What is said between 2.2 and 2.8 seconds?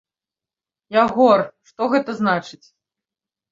значыць?